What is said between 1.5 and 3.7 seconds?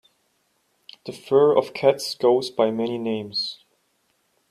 of cats goes by many names.